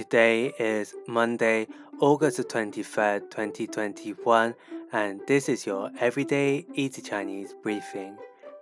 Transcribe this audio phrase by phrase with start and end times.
[0.00, 1.66] Today is Monday,
[2.00, 4.54] August 23rd, 2021,
[4.92, 8.16] and this is your Everyday Easy Chinese briefing.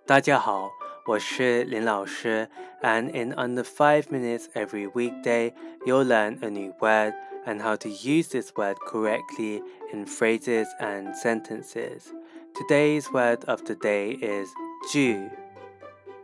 [0.06, 0.70] 大家好，
[1.06, 2.48] 我是林老师,
[2.82, 5.52] and in under 5 minutes every weekday,
[5.84, 7.14] you'll learn a new word
[7.44, 9.62] and how to use this word correctly
[9.92, 12.12] in phrases and sentences.
[12.54, 14.48] Today's word of the day is
[14.92, 15.30] 聚,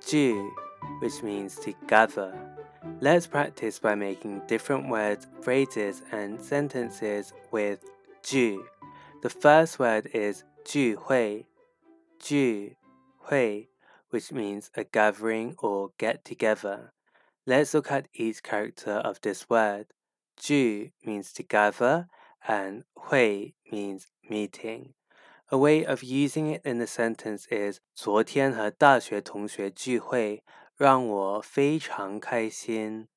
[0.01, 0.35] 聚
[1.01, 2.33] which means to gather.
[3.01, 7.81] Let's practice by making different words, phrases, and sentences with
[8.23, 8.61] 聚.
[9.23, 11.47] The first word is 聚会,
[12.19, 12.77] 聚
[13.19, 13.69] 会,
[14.11, 16.93] which means a gathering or get together.
[17.47, 19.87] Let's look at each character of this word.
[20.37, 22.09] 聚 means to gather,
[22.47, 24.95] and 会 means meeting.
[25.53, 30.45] A way of using it in a sentence is 昨天和大学同学聚会，
[30.77, 33.09] 让我非常开心。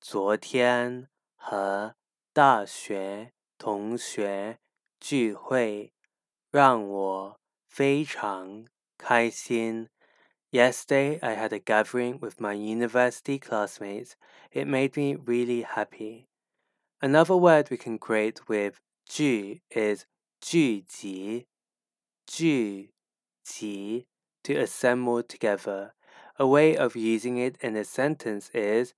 [0.00, 1.94] 昨天和
[2.32, 4.58] 大学同学
[4.98, 5.92] 聚会，
[6.50, 9.88] 让我非常开心。
[10.50, 14.12] Yesterday, I had a gathering with my university classmates.
[14.50, 16.26] It made me really happy.
[16.98, 20.04] Another word we can create with 聚 is
[20.40, 21.46] 聚集,
[22.26, 22.92] 聚
[23.42, 24.06] 集
[24.42, 25.92] to assemble together.
[26.36, 28.94] A way of using it in a sentence is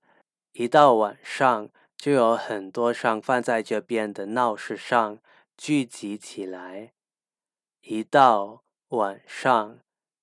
[0.53, 5.19] 一到晚上，就有很多商贩在这边的闹市上
[5.57, 6.93] 聚集起来。
[7.81, 9.79] 一到晚上，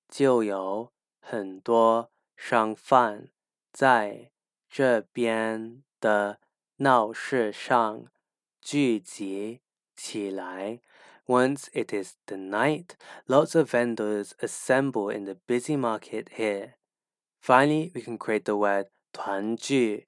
[0.09, 3.29] 就有很多商贩
[3.71, 4.31] 在
[4.67, 6.39] 这边的
[6.77, 8.05] 闹市上
[8.59, 9.61] 聚集
[9.95, 10.79] 起来。
[11.27, 12.95] Once it is the night,
[13.27, 16.73] lots of vendors assemble in the busy market here.
[17.45, 20.07] Finally, we can create the word 团聚,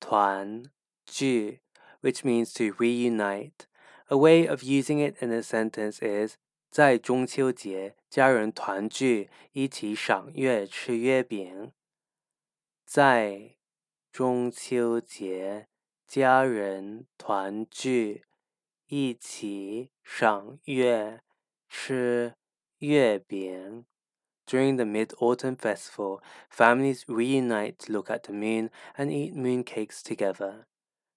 [0.00, 0.64] 团
[1.06, 1.60] 聚,
[2.00, 3.66] which means to reunite.
[4.08, 6.36] A way of using it in a sentence is
[6.70, 11.72] 在中秋节，家人团聚，一起赏月、吃月饼。
[12.84, 13.56] 在
[14.10, 15.68] 中秋节，
[16.06, 18.24] 家人团聚，
[18.86, 21.20] 一起赏月、
[21.68, 22.34] 吃
[22.78, 23.84] 月饼。
[24.46, 30.02] During the Mid Autumn Festival, families reunite to look at the moon and eat mooncakes
[30.02, 30.66] together.